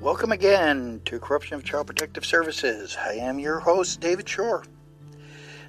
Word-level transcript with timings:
Welcome 0.00 0.32
again 0.32 1.02
to 1.04 1.20
Corruption 1.20 1.56
of 1.56 1.62
Child 1.62 1.88
Protective 1.88 2.24
Services. 2.24 2.96
I 2.98 3.16
am 3.16 3.38
your 3.38 3.58
host, 3.58 4.00
David 4.00 4.26
Shore. 4.26 4.64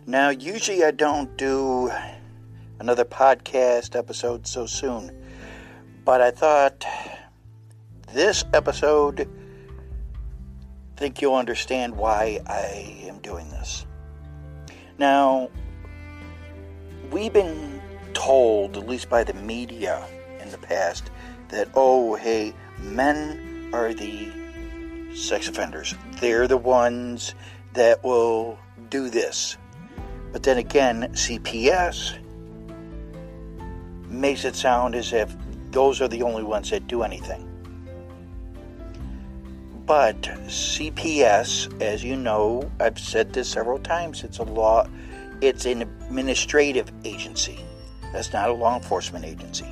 Now, 0.07 0.29
usually 0.29 0.85
I 0.85 0.91
don't 0.91 1.37
do 1.37 1.91
another 2.79 3.03
podcast 3.03 3.93
episode 3.93 4.47
so 4.47 4.65
soon, 4.65 5.11
but 6.05 6.21
I 6.21 6.31
thought 6.31 6.85
this 8.13 8.45
episode, 8.53 9.27
I 10.95 10.97
think 10.97 11.21
you'll 11.21 11.35
understand 11.35 11.97
why 11.97 12.39
I 12.47 13.03
am 13.09 13.19
doing 13.19 13.49
this. 13.49 13.85
Now, 14.97 15.49
we've 17.11 17.33
been 17.33 17.81
told, 18.13 18.77
at 18.77 18.87
least 18.87 19.09
by 19.09 19.25
the 19.25 19.33
media 19.33 20.07
in 20.39 20.49
the 20.51 20.57
past, 20.57 21.11
that, 21.49 21.67
oh, 21.75 22.15
hey, 22.15 22.53
men 22.79 23.50
are 23.73 23.93
the 23.93 24.29
sex 25.13 25.47
offenders. 25.47 25.95
They're 26.19 26.47
the 26.47 26.57
ones 26.57 27.35
that 27.73 28.03
will 28.03 28.57
do 28.89 29.09
this. 29.09 29.57
But 30.31 30.43
then 30.43 30.57
again, 30.57 31.11
CPS 31.13 32.17
makes 34.09 34.45
it 34.45 34.55
sound 34.55 34.95
as 34.95 35.13
if 35.13 35.35
those 35.71 36.01
are 36.01 36.07
the 36.07 36.23
only 36.23 36.43
ones 36.43 36.69
that 36.69 36.87
do 36.87 37.03
anything. 37.03 37.47
But 39.85 40.21
CPS, 40.21 41.81
as 41.81 42.03
you 42.03 42.15
know, 42.15 42.69
I've 42.79 42.99
said 42.99 43.33
this 43.33 43.49
several 43.49 43.79
times, 43.79 44.23
it's 44.23 44.37
a 44.37 44.43
law, 44.43 44.87
it's 45.41 45.65
an 45.65 45.81
administrative 45.81 46.91
agency. 47.03 47.59
That's 48.13 48.31
not 48.31 48.49
a 48.49 48.53
law 48.53 48.77
enforcement 48.77 49.25
agency. 49.25 49.67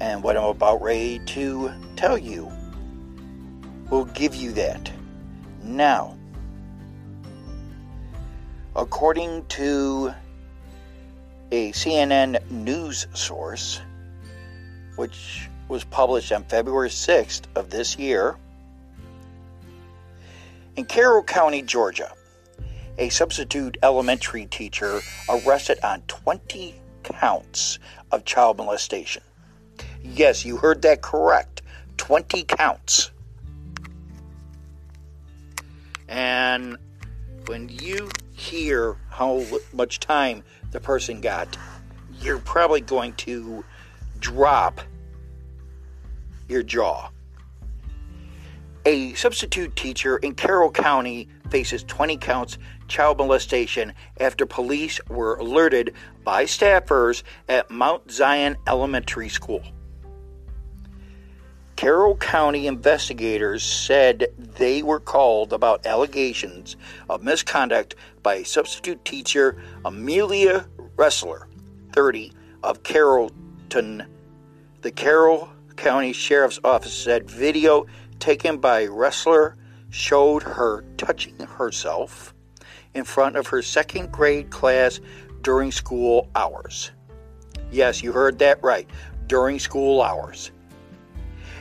And 0.00 0.22
what 0.22 0.36
I'm 0.36 0.44
about 0.44 0.80
ready 0.80 1.18
to 1.26 1.70
tell 1.96 2.16
you 2.16 2.50
will 3.90 4.04
give 4.06 4.34
you 4.34 4.52
that. 4.52 4.90
Now, 5.62 6.16
according 8.76 9.44
to 9.46 10.14
a 11.50 11.72
CNN 11.72 12.48
news 12.50 13.06
source, 13.14 13.80
which 14.96 15.48
was 15.68 15.84
published 15.84 16.32
on 16.32 16.44
February 16.44 16.88
6th 16.88 17.42
of 17.56 17.70
this 17.70 17.98
year, 17.98 18.36
in 20.76 20.84
Carroll 20.84 21.24
County, 21.24 21.62
Georgia, 21.62 22.12
a 22.98 23.08
substitute 23.08 23.76
elementary 23.82 24.46
teacher 24.46 25.00
arrested 25.28 25.78
on 25.82 26.02
20 26.02 26.74
counts 27.02 27.78
of 28.12 28.24
child 28.24 28.58
molestation. 28.58 29.22
Yes, 30.02 30.44
you 30.44 30.56
heard 30.56 30.82
that 30.82 31.02
correct. 31.02 31.62
20 31.96 32.44
counts. 32.44 33.10
And 36.10 36.76
when 37.46 37.68
you 37.68 38.10
hear 38.32 38.96
how 39.10 39.46
much 39.72 40.00
time 40.00 40.42
the 40.72 40.80
person 40.80 41.20
got, 41.20 41.56
you're 42.20 42.40
probably 42.40 42.80
going 42.80 43.12
to 43.14 43.64
drop 44.18 44.80
your 46.48 46.64
jaw. 46.64 47.10
A 48.84 49.14
substitute 49.14 49.76
teacher 49.76 50.16
in 50.16 50.34
Carroll 50.34 50.70
County 50.70 51.28
faces 51.48 51.84
20 51.84 52.16
counts 52.16 52.58
child 52.88 53.18
molestation 53.18 53.92
after 54.18 54.46
police 54.46 55.00
were 55.08 55.36
alerted 55.36 55.94
by 56.24 56.44
staffers 56.44 57.22
at 57.48 57.70
Mount 57.70 58.10
Zion 58.10 58.56
Elementary 58.66 59.28
School. 59.28 59.62
Carroll 61.80 62.16
County 62.16 62.66
investigators 62.66 63.62
said 63.62 64.26
they 64.36 64.82
were 64.82 65.00
called 65.00 65.50
about 65.54 65.86
allegations 65.86 66.76
of 67.08 67.22
misconduct 67.22 67.94
by 68.22 68.42
substitute 68.42 69.02
teacher 69.02 69.56
Amelia 69.86 70.66
Wrestler, 70.98 71.48
30, 71.94 72.34
of 72.62 72.82
Carrollton. 72.82 74.04
The 74.82 74.90
Carroll 74.90 75.48
County 75.76 76.12
Sheriff's 76.12 76.60
Office 76.64 76.92
said 76.92 77.30
video 77.30 77.86
taken 78.18 78.58
by 78.58 78.84
Wrestler 78.84 79.56
showed 79.88 80.42
her 80.42 80.84
touching 80.98 81.38
herself 81.38 82.34
in 82.92 83.04
front 83.04 83.36
of 83.36 83.46
her 83.46 83.62
second 83.62 84.12
grade 84.12 84.50
class 84.50 85.00
during 85.40 85.72
school 85.72 86.28
hours. 86.34 86.90
Yes, 87.70 88.02
you 88.02 88.12
heard 88.12 88.38
that 88.40 88.62
right. 88.62 88.86
During 89.28 89.58
school 89.58 90.02
hours. 90.02 90.50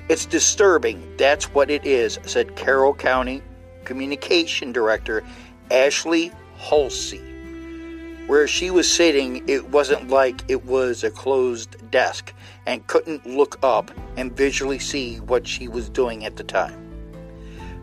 It's 0.09 0.25
disturbing. 0.25 1.16
That's 1.18 1.53
what 1.53 1.70
it 1.70 1.86
is, 1.86 2.18
said 2.24 2.56
Carroll 2.56 2.96
County 2.96 3.44
Communication 3.86 4.72
Director 4.72 5.24
Ashley 5.70 6.31
Halsey. 6.58 7.22
Where 8.25 8.47
she 8.47 8.72
was 8.72 8.92
sitting, 8.92 9.47
it 9.47 9.70
wasn't 9.70 10.09
like 10.09 10.42
it 10.47 10.66
was 10.66 11.03
a 11.03 11.12
closed 11.12 11.92
desk 11.92 12.34
and 12.66 12.86
couldn't 12.88 13.28
look 13.28 13.59
up 13.62 13.92
and 14.18 14.36
visually 14.36 14.80
see 14.80 15.18
what 15.18 15.47
she 15.47 15.68
was 15.68 15.90
doing 15.90 16.26
at 16.26 16.38
the 16.38 16.44
time. 16.44 16.74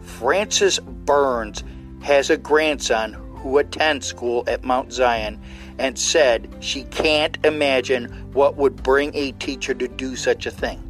Frances 0.03 0.81
Burns 0.81 1.63
has 2.03 2.29
a 2.29 2.37
grandson 2.37 3.13
who 3.37 3.59
attends 3.59 4.05
school 4.05 4.43
at 4.49 4.65
Mount 4.65 4.93
Zion 4.93 5.41
and 5.79 5.97
said 5.97 6.53
she 6.59 6.83
can't 6.85 7.39
imagine 7.45 8.07
what 8.33 8.57
would 8.57 8.83
bring 8.83 9.15
a 9.15 9.31
teacher 9.33 9.75
to 9.75 9.87
do 9.87 10.17
such 10.17 10.47
a 10.47 10.51
thing. 10.51 10.83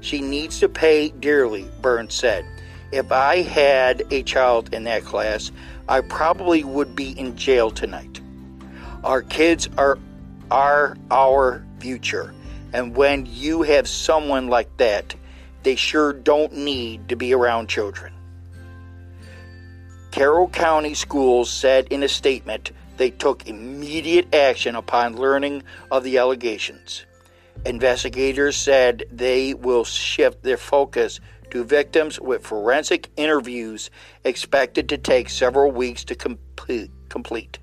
She 0.00 0.20
needs 0.20 0.60
to 0.60 0.68
pay 0.68 1.10
dearly, 1.10 1.68
Burns 1.80 2.14
said. 2.14 2.44
If 2.92 3.10
I 3.10 3.42
had 3.42 4.04
a 4.10 4.22
child 4.22 4.72
in 4.72 4.84
that 4.84 5.04
class, 5.04 5.50
I 5.88 6.00
probably 6.00 6.64
would 6.64 6.94
be 6.94 7.10
in 7.18 7.36
jail 7.36 7.70
tonight. 7.70 8.20
Our 9.04 9.22
kids 9.22 9.68
are 9.76 9.98
are 10.50 10.96
our 11.10 11.64
future. 11.80 12.32
And 12.72 12.94
when 12.94 13.26
you 13.26 13.62
have 13.62 13.88
someone 13.88 14.48
like 14.48 14.76
that, 14.76 15.14
they 15.62 15.76
sure 15.76 16.12
don't 16.12 16.52
need 16.52 17.08
to 17.08 17.16
be 17.16 17.32
around 17.32 17.68
children. 17.68 18.12
Carroll 20.10 20.48
County 20.48 20.94
Schools 20.94 21.50
said 21.50 21.88
in 21.90 22.02
a 22.02 22.08
statement 22.08 22.70
they 22.96 23.10
took 23.10 23.46
immediate 23.46 24.34
action 24.34 24.74
upon 24.74 25.16
learning 25.16 25.62
of 25.90 26.04
the 26.04 26.18
allegations. 26.18 27.04
Investigators 27.64 28.56
said 28.56 29.04
they 29.10 29.54
will 29.54 29.84
shift 29.84 30.42
their 30.42 30.56
focus 30.56 31.20
to 31.50 31.64
victims 31.64 32.20
with 32.20 32.46
forensic 32.46 33.08
interviews 33.16 33.90
expected 34.24 34.88
to 34.88 34.98
take 34.98 35.28
several 35.30 35.70
weeks 35.70 36.04
to 36.04 36.14
complete. 36.14 37.58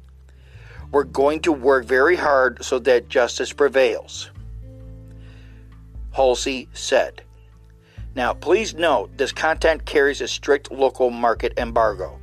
We're 0.91 1.03
going 1.03 1.41
to 1.41 1.51
work 1.51 1.85
very 1.85 2.15
hard 2.15 2.63
so 2.63 2.79
that 2.79 3.09
justice 3.09 3.51
prevails, 3.51 4.29
Halsey 6.11 6.69
said. 6.73 7.23
Now, 8.15 8.33
please 8.33 8.75
note 8.75 9.17
this 9.17 9.31
content 9.31 9.85
carries 9.85 10.21
a 10.21 10.27
strict 10.27 10.71
local 10.71 11.09
market 11.09 11.53
embargo. 11.57 12.19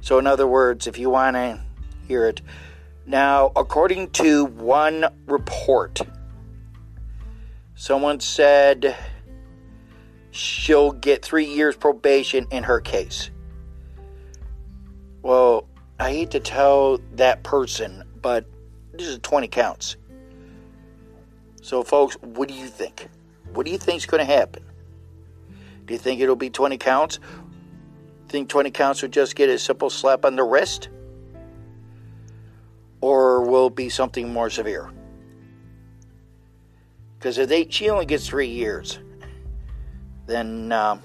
So, 0.00 0.18
in 0.18 0.26
other 0.26 0.46
words, 0.46 0.86
if 0.86 0.98
you 0.98 1.10
want 1.10 1.36
to 1.36 1.60
hear 2.08 2.26
it, 2.26 2.40
now, 3.04 3.52
according 3.54 4.10
to 4.12 4.46
one 4.46 5.06
report, 5.26 6.00
Someone 7.82 8.20
said 8.20 8.94
she'll 10.30 10.92
get 10.92 11.24
three 11.24 11.46
years 11.46 11.74
probation 11.74 12.46
in 12.52 12.62
her 12.62 12.80
case. 12.80 13.32
Well, 15.20 15.66
I 15.98 16.12
hate 16.12 16.30
to 16.30 16.38
tell 16.38 17.00
that 17.14 17.42
person, 17.42 18.04
but 18.20 18.46
this 18.92 19.08
is 19.08 19.18
20 19.18 19.48
counts. 19.48 19.96
So, 21.60 21.82
folks, 21.82 22.14
what 22.20 22.46
do 22.46 22.54
you 22.54 22.68
think? 22.68 23.08
What 23.52 23.66
do 23.66 23.72
you 23.72 23.78
think 23.78 23.96
is 23.96 24.06
going 24.06 24.24
to 24.24 24.32
happen? 24.32 24.62
Do 25.84 25.92
you 25.92 25.98
think 25.98 26.20
it'll 26.20 26.36
be 26.36 26.50
20 26.50 26.78
counts? 26.78 27.18
Think 28.28 28.48
20 28.48 28.70
counts 28.70 29.02
will 29.02 29.08
just 29.08 29.34
get 29.34 29.48
a 29.48 29.58
simple 29.58 29.90
slap 29.90 30.24
on 30.24 30.36
the 30.36 30.44
wrist? 30.44 30.88
Or 33.00 33.42
will 33.42 33.66
it 33.66 33.74
be 33.74 33.88
something 33.88 34.32
more 34.32 34.50
severe? 34.50 34.92
Because 37.22 37.38
if 37.38 37.48
they, 37.48 37.68
she 37.70 37.88
only 37.88 38.04
gets 38.04 38.26
three 38.26 38.48
years, 38.48 38.98
then 40.26 40.72
um, 40.72 41.00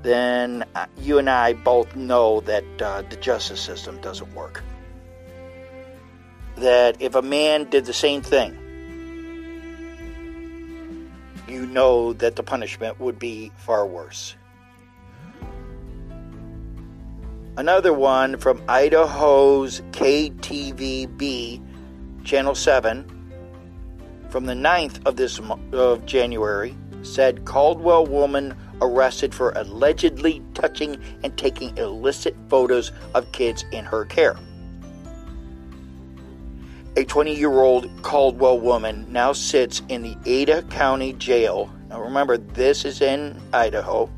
then 0.00 0.64
uh, 0.74 0.86
you 0.96 1.18
and 1.18 1.28
I 1.28 1.52
both 1.52 1.94
know 1.94 2.40
that 2.40 2.64
uh, 2.80 3.02
the 3.02 3.16
justice 3.16 3.60
system 3.60 4.00
doesn't 4.00 4.34
work. 4.34 4.64
That 6.56 7.02
if 7.02 7.14
a 7.14 7.20
man 7.20 7.68
did 7.68 7.84
the 7.84 7.92
same 7.92 8.22
thing, 8.22 8.56
you 11.46 11.66
know 11.66 12.14
that 12.14 12.36
the 12.36 12.42
punishment 12.42 12.98
would 12.98 13.18
be 13.18 13.52
far 13.58 13.86
worse. 13.86 14.36
Another 17.58 17.92
one 17.92 18.38
from 18.38 18.62
Idaho's 18.70 19.82
KTVB 19.90 21.71
Channel 22.24 22.54
7 22.54 23.22
from 24.30 24.46
the 24.46 24.54
9th 24.54 25.04
of 25.06 25.16
this 25.16 25.40
of 25.72 26.06
January 26.06 26.74
said 27.02 27.44
Caldwell 27.44 28.06
woman 28.06 28.56
arrested 28.80 29.34
for 29.34 29.50
allegedly 29.50 30.42
touching 30.54 31.00
and 31.22 31.36
taking 31.36 31.76
illicit 31.76 32.34
photos 32.48 32.92
of 33.14 33.30
kids 33.32 33.64
in 33.72 33.84
her 33.84 34.04
care. 34.04 34.36
A 36.96 37.04
20 37.04 37.34
year 37.34 37.60
old 37.60 37.90
Caldwell 38.02 38.60
woman 38.60 39.06
now 39.10 39.32
sits 39.32 39.82
in 39.88 40.02
the 40.02 40.16
Ada 40.26 40.62
County 40.64 41.14
Jail. 41.14 41.70
Now 41.88 42.02
remember, 42.02 42.36
this 42.36 42.84
is 42.84 43.00
in 43.00 43.40
Idaho. 43.52 44.10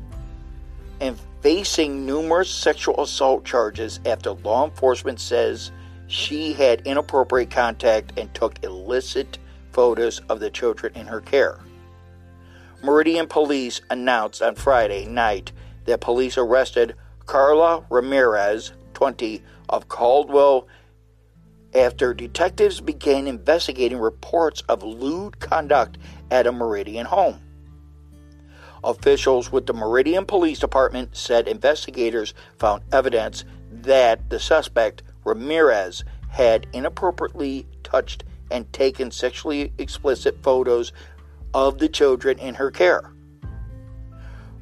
And 0.99 1.17
facing 1.41 2.05
numerous 2.05 2.49
sexual 2.49 3.01
assault 3.01 3.45
charges 3.45 3.99
after 4.05 4.31
law 4.31 4.65
enforcement 4.65 5.19
says 5.19 5.71
she 6.07 6.53
had 6.53 6.81
inappropriate 6.85 7.49
contact 7.49 8.17
and 8.17 8.33
took 8.33 8.63
illicit 8.63 9.37
photos 9.71 10.19
of 10.29 10.39
the 10.39 10.49
children 10.49 10.93
in 10.95 11.05
her 11.07 11.21
care. 11.21 11.59
Meridian 12.83 13.27
police 13.27 13.81
announced 13.89 14.41
on 14.41 14.55
Friday 14.55 15.05
night 15.05 15.51
that 15.85 16.01
police 16.01 16.37
arrested 16.37 16.95
Carla 17.25 17.85
Ramirez, 17.89 18.73
20, 18.93 19.41
of 19.69 19.87
Caldwell 19.87 20.67
after 21.73 22.13
detectives 22.13 22.79
began 22.79 23.27
investigating 23.27 23.97
reports 23.97 24.61
of 24.69 24.83
lewd 24.83 25.39
conduct 25.39 25.97
at 26.31 26.47
a 26.47 26.51
Meridian 26.51 27.05
home. 27.05 27.39
Officials 28.83 29.51
with 29.51 29.65
the 29.65 29.73
Meridian 29.73 30.25
Police 30.25 30.59
Department 30.59 31.17
said 31.17 31.47
investigators 31.47 32.33
found 32.59 32.83
evidence 32.91 33.43
that 33.71 34.29
the 34.29 34.39
suspect, 34.39 35.01
Ramirez, 35.25 36.03
had 36.29 36.67
inappropriately 36.71 37.65
touched 37.83 38.23
and 38.51 38.71
taken 38.71 39.11
sexually 39.11 39.73
explicit 39.77 40.41
photos 40.43 40.93
of 41.53 41.79
the 41.79 41.89
children 41.89 42.37
in 42.39 42.55
her 42.55 42.71
care. 42.71 43.11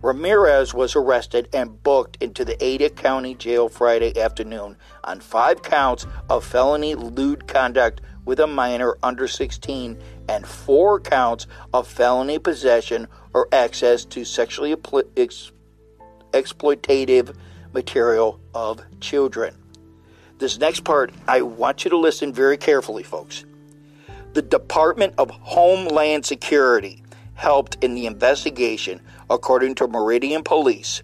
Ramirez 0.02 0.74
was 0.74 0.98
arrested 0.98 1.48
and 1.54 1.82
booked 1.82 2.22
into 2.22 2.44
the 2.44 2.62
Ada 2.64 2.90
County 2.90 3.36
Jail 3.36 3.70
Friday 3.70 4.20
afternoon 4.20 4.76
on 5.04 5.22
five 5.22 5.62
counts 5.62 6.06
of 6.30 6.44
felony 6.44 6.94
lewd 6.94 7.48
conduct 7.48 8.02
with 8.26 8.40
a 8.40 8.48
minor 8.48 8.98
under 9.02 9.28
16 9.28 9.98
and 10.28 10.46
four 10.46 11.00
counts 11.00 11.48
of 11.74 11.88
felony 11.88 12.38
possession 12.38 13.08
or 13.34 13.48
access 13.54 14.04
to 14.06 14.26
sexually 14.26 14.76
ex- 15.16 15.52
exploitative 16.34 17.34
material 17.74 18.42
of 18.54 18.82
children. 19.00 19.63
This 20.44 20.60
next 20.60 20.84
part, 20.84 21.14
I 21.26 21.42
want 21.42 21.86
you 21.86 21.90
to 21.92 21.98
listen 21.98 22.34
very 22.34 22.58
carefully, 22.58 23.04
folks. 23.04 23.46
The 24.34 24.42
Department 24.42 25.14
of 25.18 25.30
Homeland 25.30 26.26
Security 26.26 27.02
helped 27.36 27.82
in 27.82 27.96
the 27.96 28.08
investigation, 28.08 29.00
according 29.30 29.76
to 29.76 29.88
Meridian 29.88 30.44
Police. 30.44 31.02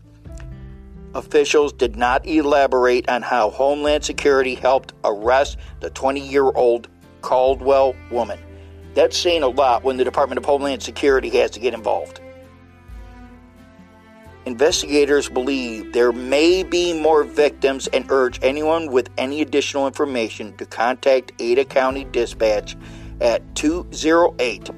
Officials 1.16 1.72
did 1.72 1.96
not 1.96 2.28
elaborate 2.28 3.08
on 3.08 3.22
how 3.22 3.50
Homeland 3.50 4.04
Security 4.04 4.56
helped 4.56 4.92
arrest 5.06 5.58
the 5.80 5.90
20 5.90 6.20
year 6.20 6.52
old 6.52 6.90
Caldwell 7.22 7.96
woman. 8.12 8.40
That's 8.94 9.16
saying 9.16 9.44
a 9.44 9.48
lot 9.48 9.86
when 9.86 9.96
the 9.96 10.04
Department 10.04 10.40
of 10.40 10.44
Homeland 10.44 10.84
Security 10.84 11.30
has 11.30 11.52
to 11.52 11.62
get 11.62 11.74
involved. 11.74 12.20
Investigators 14.50 15.30
believe 15.30 15.94
there 15.94 16.12
may 16.12 16.64
be 16.64 17.00
more 17.00 17.24
victims 17.24 17.86
and 17.94 18.10
urge 18.10 18.40
anyone 18.42 18.92
with 18.92 19.08
any 19.16 19.44
additional 19.44 19.86
information 19.86 20.58
to 20.58 20.66
contact 20.66 21.32
Ada 21.38 21.66
County 21.66 22.06
Dispatch 22.06 22.76
at 23.22 23.44
208 23.56 24.72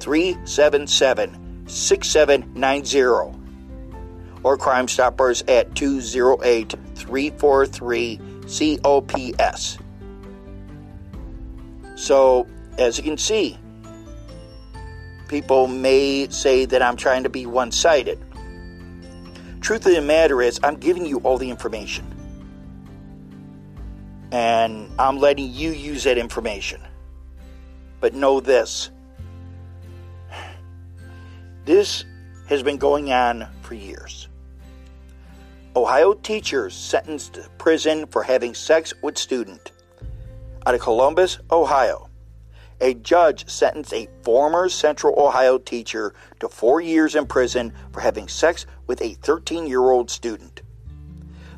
377 0.00 1.68
6790 1.68 3.38
or 4.44 4.56
Crime 4.56 4.88
Stoppers 4.88 5.42
at 5.46 5.74
208 5.74 6.74
343 6.94 8.20
COPS. 8.46 9.78
So, 11.96 12.46
as 12.78 12.96
you 12.96 13.04
can 13.04 13.18
see, 13.18 13.58
people 15.28 15.66
may 15.66 16.28
say 16.30 16.64
that 16.64 16.80
I'm 16.80 16.96
trying 16.96 17.24
to 17.24 17.28
be 17.28 17.44
one 17.44 17.70
sided. 17.70 18.18
Truth 19.60 19.86
of 19.86 19.92
the 19.92 20.02
matter 20.02 20.40
is, 20.42 20.60
I'm 20.62 20.76
giving 20.76 21.04
you 21.04 21.18
all 21.18 21.38
the 21.38 21.50
information. 21.50 22.04
And 24.30 24.90
I'm 24.98 25.18
letting 25.18 25.52
you 25.52 25.70
use 25.70 26.04
that 26.04 26.18
information. 26.18 26.80
But 28.00 28.14
know 28.14 28.40
this 28.40 28.90
this 31.64 32.04
has 32.48 32.62
been 32.62 32.78
going 32.78 33.12
on 33.12 33.46
for 33.60 33.74
years. 33.74 34.28
Ohio 35.76 36.14
teachers 36.14 36.74
sentenced 36.74 37.34
to 37.34 37.48
prison 37.58 38.06
for 38.06 38.22
having 38.22 38.54
sex 38.54 38.94
with 39.02 39.18
student. 39.18 39.72
Out 40.66 40.74
of 40.74 40.80
Columbus, 40.80 41.38
Ohio, 41.50 42.08
a 42.80 42.94
judge 42.94 43.48
sentenced 43.50 43.92
a 43.92 44.08
former 44.22 44.68
Central 44.68 45.14
Ohio 45.18 45.58
teacher 45.58 46.14
to 46.40 46.48
four 46.48 46.80
years 46.80 47.14
in 47.14 47.26
prison 47.26 47.72
for 47.92 48.00
having 48.00 48.28
sex 48.28 48.64
with 48.88 49.00
a 49.00 49.14
13 49.14 49.68
year 49.68 49.82
old 49.82 50.10
student. 50.10 50.62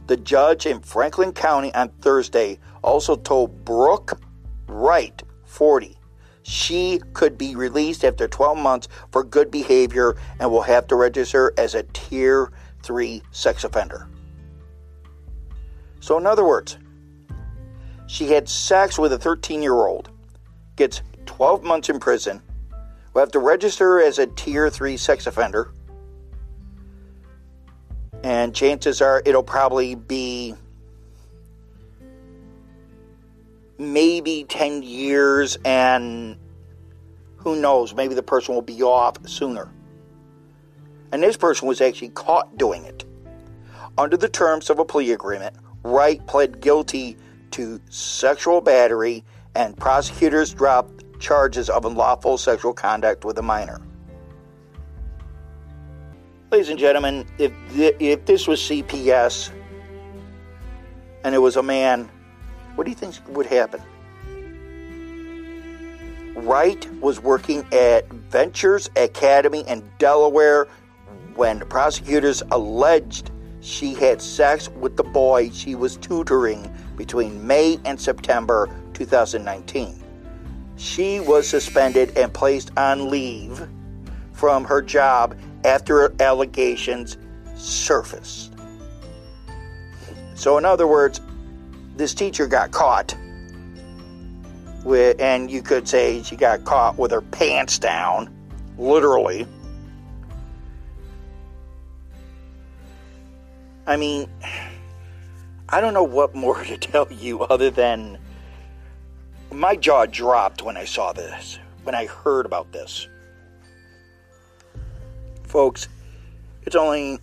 The 0.07 0.19
judge 0.19 0.67
in 0.67 0.81
Franklin 0.81 1.33
County 1.33 1.73
on 1.75 1.89
Thursday 1.89 2.59
also 2.83 3.17
told 3.17 3.65
Brooke 3.65 4.21
Wright, 4.67 5.23
40, 5.45 5.97
she 6.43 7.01
could 7.13 7.39
be 7.39 7.55
released 7.55 8.05
after 8.05 8.29
12 8.29 8.59
months 8.59 8.89
for 9.13 9.23
good 9.25 9.51
behavior 9.51 10.17
and 10.39 10.51
will 10.51 10.63
have 10.63 10.87
to 10.89 10.97
register 10.97 11.53
as 11.57 11.75
a 11.75 11.85
Tier 11.85 12.51
3 12.83 13.23
sex 13.31 13.65
offender. 13.65 14.09
So, 16.01 16.19
in 16.19 16.27
other 16.27 16.45
words, 16.45 16.79
she 18.07 18.27
had 18.27 18.49
sex 18.49 18.99
with 18.99 19.13
a 19.13 19.19
13 19.19 19.63
year 19.63 19.75
old, 19.75 20.11
gets 20.77 21.03
12 21.27 21.63
months 21.63 21.89
in 21.89 22.01
prison, 22.01 22.43
will 23.13 23.21
have 23.21 23.31
to 23.33 23.39
register 23.39 24.01
as 24.01 24.19
a 24.19 24.27
Tier 24.27 24.71
3 24.71 24.97
sex 24.97 25.27
offender, 25.27 25.73
and 28.23 28.55
chances 28.55 29.01
are 29.01 29.23
it'll 29.25 29.43
probably 29.43 29.95
be 29.95 30.55
maybe 33.79 34.45
10 34.45 34.83
years, 34.83 35.57
and 35.65 36.37
who 37.37 37.57
knows, 37.57 37.95
maybe 37.95 38.15
the 38.15 38.23
person 38.23 38.55
will 38.55 38.63
be 38.63 38.83
off 38.83 39.17
sooner. 39.27 39.73
And 41.13 41.23
this 41.23 41.37
person 41.37 41.67
was 41.67 41.81
actually 41.81 42.11
caught 42.11 42.57
doing 42.59 42.85
it. 42.85 43.05
Under 43.99 44.17
the 44.17 44.29
terms 44.29 44.71
of 44.71 44.79
a 44.79 44.85
plea 44.85 45.13
agreement, 45.13 45.57
Wright 45.83 46.25
pled 46.27 46.61
guilty 46.61 47.17
to 47.53 47.81
sexual 47.89 48.61
battery, 48.61 49.25
and 49.55 49.77
prosecutors 49.77 50.55
dropped 50.55 51.05
charges 51.19 51.69
of 51.69 51.85
unlawful 51.85 52.39
sexual 52.39 52.73
conduct 52.73 53.25
with 53.25 53.39
a 53.39 53.43
minor. 53.43 53.81
Ladies 56.51 56.69
and 56.69 56.81
gentlemen, 56.81 57.27
if, 57.39 57.53
if 57.77 58.25
this 58.25 58.49
was 58.49 58.61
CPS 58.61 59.53
and 61.23 61.33
it 61.33 61.39
was 61.39 61.57
a 61.57 61.63
man 61.63 62.11
what 62.75 62.85
do 62.85 62.91
you 62.91 62.97
think 62.97 63.15
would 63.29 63.47
happen? 63.47 63.81
Wright 66.35 66.91
was 67.01 67.21
working 67.21 67.65
at 67.73 68.09
Ventures 68.09 68.91
Academy 68.97 69.61
in 69.69 69.89
Delaware 69.99 70.67
when 71.35 71.61
prosecutors 71.69 72.43
alleged 72.51 73.31
she 73.61 73.95
had 73.95 74.23
sex 74.23 74.71
with 74.71 74.97
the 74.97 75.05
boy 75.05 75.51
she 75.51 75.75
was 75.75 75.99
tutoring 75.99 76.75
between 76.97 77.47
May 77.47 77.79
and 77.85 78.01
September 78.01 78.69
2019. 78.95 80.03
She 80.77 81.21
was 81.21 81.47
suspended 81.47 82.17
and 82.17 82.33
placed 82.33 82.77
on 82.77 83.09
leave 83.11 83.69
from 84.33 84.65
her 84.65 84.81
job 84.81 85.37
after 85.65 86.13
allegations 86.23 87.17
surfaced. 87.55 88.53
So, 90.35 90.57
in 90.59 90.65
other 90.65 90.87
words, 90.87 91.21
this 91.97 92.15
teacher 92.15 92.47
got 92.47 92.71
caught 92.71 93.15
with, 94.85 95.21
and 95.21 95.51
you 95.51 95.63
could 95.63 95.87
say 95.87 96.23
she 96.23 96.37
got 96.37 96.65
caught 96.65 96.99
with 96.99 97.11
her 97.11 97.21
pants 97.21 97.79
down, 97.79 98.35
literally. 98.79 99.47
I 103.87 103.97
mean, 103.97 104.31
I 105.69 105.81
don't 105.81 105.95
know 105.95 106.05
what 106.05 106.35
more 106.35 106.63
to 106.65 106.79
tell 106.79 107.07
you 107.11 107.43
other 107.43 107.71
than 107.71 108.19
my 109.53 109.77
jaw 109.77 110.07
dropped 110.07 110.63
when 110.63 110.77
I 110.77 110.85
saw 110.85 111.13
this, 111.13 111.59
when 111.83 111.95
I 111.95 112.07
heard 112.07 112.47
about 112.47 112.73
this. 112.73 113.09
Folks, 115.51 115.89
it's 116.63 116.77
only 116.77 117.19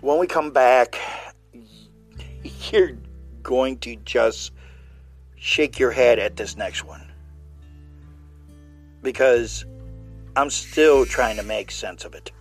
when 0.00 0.18
we 0.18 0.26
come 0.26 0.50
back 0.50 0.98
you're 2.72 2.92
going 3.42 3.76
to 3.80 3.96
just 3.96 4.52
shake 5.36 5.78
your 5.78 5.90
head 5.90 6.18
at 6.18 6.36
this 6.36 6.56
next 6.56 6.84
one. 6.84 7.12
Because 9.02 9.66
I'm 10.36 10.48
still 10.48 11.04
trying 11.04 11.36
to 11.36 11.42
make 11.42 11.70
sense 11.70 12.06
of 12.06 12.14
it. 12.14 12.32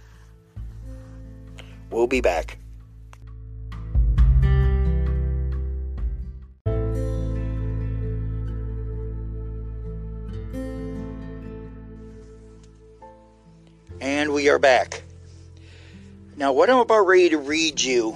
We'll 1.92 2.08
be 2.08 2.22
back. 2.22 2.58
And 14.08 14.32
we 14.32 14.48
are 14.48 14.58
back. 14.58 15.04
Now, 16.38 16.54
what 16.54 16.70
I'm 16.70 16.78
about 16.78 17.08
ready 17.08 17.28
to 17.28 17.38
read 17.38 17.82
you 17.82 18.16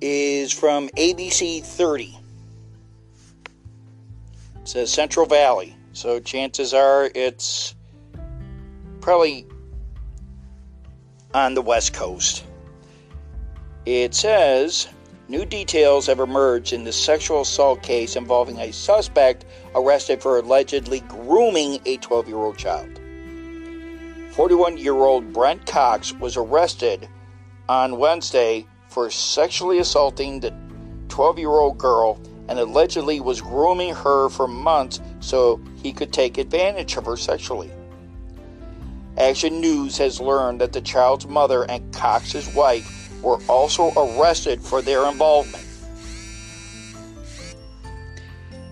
is 0.00 0.52
from 0.52 0.90
ABC 0.90 1.64
30. 1.64 2.16
It 4.54 4.68
says 4.68 4.92
Central 4.92 5.26
Valley. 5.26 5.74
So 5.92 6.20
chances 6.20 6.72
are 6.72 7.10
it's 7.16 7.74
probably 9.00 9.44
on 11.34 11.54
the 11.54 11.62
West 11.62 11.92
Coast. 11.92 12.44
It 13.86 14.14
says 14.14 14.86
new 15.26 15.44
details 15.44 16.06
have 16.06 16.20
emerged 16.20 16.72
in 16.72 16.84
the 16.84 16.92
sexual 16.92 17.40
assault 17.40 17.82
case 17.82 18.14
involving 18.14 18.60
a 18.60 18.72
suspect 18.72 19.46
arrested 19.74 20.22
for 20.22 20.38
allegedly 20.38 21.00
grooming 21.08 21.80
a 21.86 21.96
12 21.96 22.28
year 22.28 22.36
old 22.36 22.56
child. 22.56 22.99
41 24.40 24.78
year 24.78 24.94
old 24.94 25.34
Brent 25.34 25.66
Cox 25.66 26.14
was 26.14 26.38
arrested 26.38 27.06
on 27.68 27.98
Wednesday 27.98 28.66
for 28.88 29.10
sexually 29.10 29.80
assaulting 29.80 30.40
the 30.40 30.54
12 31.10 31.38
year 31.38 31.50
old 31.50 31.76
girl 31.76 32.18
and 32.48 32.58
allegedly 32.58 33.20
was 33.20 33.42
grooming 33.42 33.94
her 33.94 34.30
for 34.30 34.48
months 34.48 35.02
so 35.20 35.60
he 35.82 35.92
could 35.92 36.10
take 36.10 36.38
advantage 36.38 36.96
of 36.96 37.04
her 37.04 37.18
sexually. 37.18 37.70
Action 39.18 39.60
News 39.60 39.98
has 39.98 40.22
learned 40.22 40.62
that 40.62 40.72
the 40.72 40.80
child's 40.80 41.26
mother 41.26 41.64
and 41.64 41.92
Cox's 41.92 42.48
wife 42.54 43.12
were 43.22 43.42
also 43.46 43.92
arrested 43.92 44.62
for 44.62 44.80
their 44.80 45.06
involvement. 45.06 45.66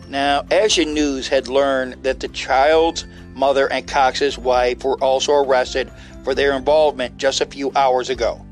Now, 0.08 0.46
Action 0.50 0.94
News 0.94 1.28
had 1.28 1.48
learned 1.48 2.02
that 2.04 2.20
the 2.20 2.28
child's 2.28 3.04
mother, 3.38 3.70
and 3.72 3.86
Cox's 3.86 4.36
wife 4.36 4.84
were 4.84 5.02
also 5.02 5.32
arrested 5.32 5.90
for 6.24 6.34
their 6.34 6.54
involvement 6.54 7.16
just 7.16 7.40
a 7.40 7.46
few 7.46 7.72
hours 7.74 8.10
ago. 8.10 8.44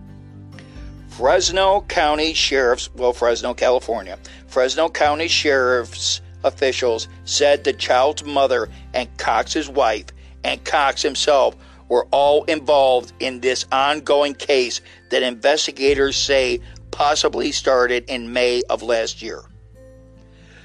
Fresno 1.09 1.83
County 1.89 2.35
Sheriff's, 2.35 2.95
well, 2.95 3.13
Fresno, 3.13 3.55
California, 3.55 4.19
Fresno 4.47 4.89
County 4.89 5.29
Sheriff's 5.29 6.21
officials 6.45 7.09
said 7.25 7.65
the 7.65 7.73
child's 7.73 8.25
mother 8.25 8.69
and 8.95 9.15
Cox's 9.19 9.69
wife 9.69 10.07
and 10.45 10.65
Cox 10.65 11.03
himself 11.03 11.57
were 11.89 12.07
all 12.11 12.45
involved 12.45 13.13
in 13.21 13.41
this 13.41 13.65
ongoing 13.73 14.35
case 14.35 14.81
that 15.11 15.23
investigators 15.23 16.17
say 16.17 16.61
possibly 16.91 17.53
started 17.53 18.05
in 18.09 18.33
May 18.33 18.63
of 18.69 18.83
last 18.83 19.23
year. 19.23 19.43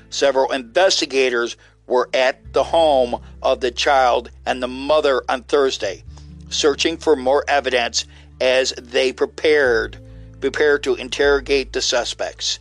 Several 0.10 0.51
investigators 0.51 1.56
were 1.88 2.09
at 2.13 2.53
the 2.53 2.63
home 2.63 3.21
of 3.41 3.59
the 3.59 3.71
child 3.71 4.31
and 4.45 4.61
the 4.61 4.67
mother 4.67 5.21
on 5.27 5.43
Thursday, 5.43 6.03
searching 6.50 6.97
for 6.97 7.15
more 7.15 7.43
evidence 7.47 8.05
as 8.39 8.73
they 8.77 9.11
prepared 9.13 9.97
prepared 10.39 10.83
to 10.83 10.95
interrogate 10.95 11.71
the 11.71 11.81
suspects. 11.81 12.59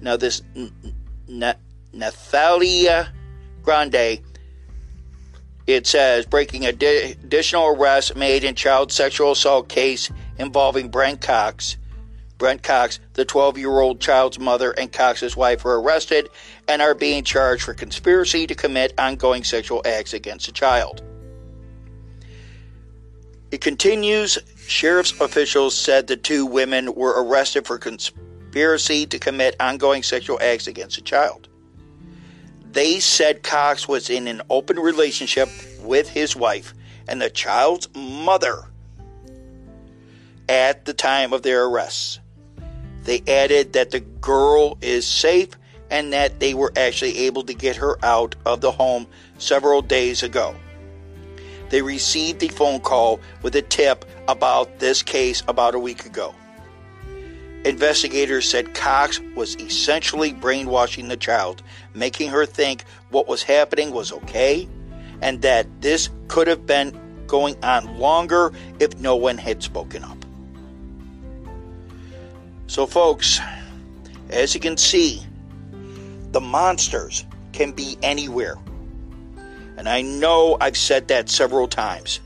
Now, 0.00 0.16
this 0.16 0.42
Nathalia 1.94 3.08
Grande, 3.62 4.20
it 5.68 5.86
says, 5.86 6.26
breaking 6.26 6.66
additional 6.66 7.68
arrests 7.68 8.16
made 8.16 8.42
in 8.42 8.56
child 8.56 8.90
sexual 8.90 9.30
assault 9.30 9.68
case 9.68 10.10
involving 10.38 10.88
Brent 10.88 11.20
Cox 11.20 11.76
Brent 12.42 12.64
Cox, 12.64 12.98
the 13.14 13.24
12 13.24 13.56
year 13.56 13.78
old 13.78 14.00
child's 14.00 14.36
mother, 14.36 14.72
and 14.72 14.92
Cox's 14.92 15.36
wife 15.36 15.62
were 15.62 15.80
arrested 15.80 16.28
and 16.66 16.82
are 16.82 16.92
being 16.92 17.22
charged 17.22 17.62
for 17.62 17.72
conspiracy 17.72 18.48
to 18.48 18.54
commit 18.56 18.92
ongoing 18.98 19.44
sexual 19.44 19.80
acts 19.84 20.12
against 20.12 20.46
the 20.46 20.52
child. 20.52 21.02
It 23.52 23.60
continues 23.60 24.38
sheriff's 24.66 25.20
officials 25.20 25.76
said 25.76 26.08
the 26.08 26.16
two 26.16 26.44
women 26.44 26.92
were 26.96 27.14
arrested 27.22 27.64
for 27.64 27.78
conspiracy 27.78 29.06
to 29.06 29.20
commit 29.20 29.54
ongoing 29.60 30.02
sexual 30.02 30.40
acts 30.42 30.66
against 30.66 30.96
the 30.96 31.02
child. 31.02 31.48
They 32.72 32.98
said 32.98 33.44
Cox 33.44 33.86
was 33.86 34.10
in 34.10 34.26
an 34.26 34.42
open 34.50 34.80
relationship 34.80 35.48
with 35.80 36.08
his 36.08 36.34
wife 36.34 36.74
and 37.06 37.22
the 37.22 37.30
child's 37.30 37.88
mother 37.94 38.64
at 40.48 40.86
the 40.86 40.92
time 40.92 41.32
of 41.32 41.42
their 41.42 41.66
arrests. 41.66 42.18
They 43.04 43.22
added 43.26 43.72
that 43.72 43.90
the 43.90 44.00
girl 44.00 44.78
is 44.80 45.06
safe 45.06 45.50
and 45.90 46.12
that 46.12 46.40
they 46.40 46.54
were 46.54 46.72
actually 46.76 47.18
able 47.18 47.42
to 47.44 47.54
get 47.54 47.76
her 47.76 48.02
out 48.04 48.34
of 48.46 48.60
the 48.60 48.70
home 48.70 49.06
several 49.38 49.82
days 49.82 50.22
ago. 50.22 50.54
They 51.70 51.82
received 51.82 52.40
the 52.40 52.48
phone 52.48 52.80
call 52.80 53.20
with 53.42 53.56
a 53.56 53.62
tip 53.62 54.04
about 54.28 54.78
this 54.78 55.02
case 55.02 55.42
about 55.48 55.74
a 55.74 55.78
week 55.78 56.06
ago. 56.06 56.34
Investigators 57.64 58.48
said 58.48 58.74
Cox 58.74 59.20
was 59.36 59.56
essentially 59.56 60.32
brainwashing 60.32 61.08
the 61.08 61.16
child, 61.16 61.62
making 61.94 62.30
her 62.30 62.44
think 62.44 62.84
what 63.10 63.28
was 63.28 63.42
happening 63.42 63.92
was 63.92 64.12
okay 64.12 64.68
and 65.20 65.40
that 65.42 65.66
this 65.80 66.10
could 66.28 66.48
have 66.48 66.66
been 66.66 66.98
going 67.26 67.56
on 67.64 67.98
longer 67.98 68.52
if 68.80 68.98
no 68.98 69.16
one 69.16 69.38
had 69.38 69.62
spoken 69.62 70.02
up. 70.04 70.21
So, 72.66 72.86
folks, 72.86 73.40
as 74.30 74.54
you 74.54 74.60
can 74.60 74.76
see, 74.76 75.22
the 76.32 76.40
monsters 76.40 77.24
can 77.52 77.72
be 77.72 77.98
anywhere. 78.02 78.56
And 79.76 79.88
I 79.88 80.02
know 80.02 80.56
I've 80.60 80.76
said 80.76 81.08
that 81.08 81.28
several 81.28 81.68
times. 81.68 82.20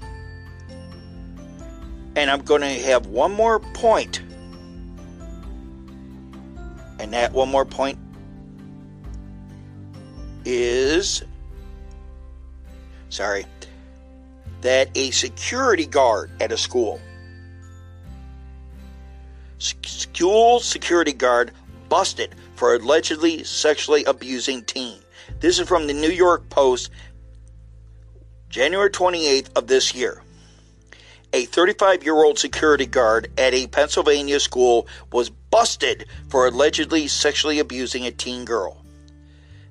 And 2.15 2.31
I'm 2.31 2.43
going 2.43 2.61
to 2.61 2.69
have 2.69 3.07
one 3.07 3.33
more 3.33 3.61
point. 3.61 4.23
And 6.99 7.13
that 7.13 7.33
one 7.33 7.49
more 7.49 7.65
point 7.65 7.99
is 10.45 11.25
sorry, 13.09 13.47
that 14.61 14.91
a 14.95 15.11
security 15.11 15.87
guard 15.87 16.31
at 16.41 16.53
a 16.53 16.57
school 16.57 17.01
school 19.59 20.61
security 20.61 21.13
guard 21.13 21.53
busted 21.89 22.35
for 22.55 22.75
allegedly 22.75 23.45
sexually 23.45 24.05
abusing 24.05 24.63
teen. 24.65 24.99
This 25.41 25.59
is 25.59 25.69
from 25.69 25.87
the 25.87 25.93
New 25.93 26.11
York 26.11 26.49
Post, 26.49 26.91
January 28.49 28.91
28th 28.91 29.57
of 29.57 29.67
this 29.67 29.95
year. 29.95 30.23
A 31.33 31.45
35 31.45 32.05
year 32.05 32.15
old 32.15 32.39
security 32.39 32.87
guard 32.87 33.31
at 33.37 33.53
a 33.53 33.67
Pennsylvania 33.67 34.41
school 34.41 34.87
was 35.13 35.31
busted 35.31 36.07
for 36.29 36.47
allegedly 36.47 37.09
sexually 37.09 37.59
abusing 37.59 38.07
a 38.07 38.11
teen 38.11 38.45
girl. 38.45 38.83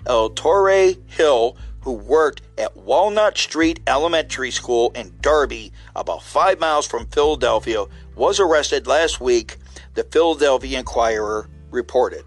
El 0.05 0.29
Torre 0.29 0.93
Hill, 1.07 1.57
who 1.81 1.93
worked 1.93 2.41
at 2.57 2.75
Walnut 2.77 3.37
Street 3.37 3.79
Elementary 3.87 4.51
School 4.51 4.91
in 4.91 5.15
Darby, 5.21 5.71
about 5.95 6.21
five 6.21 6.59
miles 6.59 6.85
from 6.85 7.07
Philadelphia, 7.07 7.85
was 8.15 8.39
arrested 8.39 8.85
last 8.85 9.19
week 9.19 9.57
the 9.95 10.03
Philadelphia 10.03 10.79
Inquirer 10.79 11.49
reported. 11.71 12.25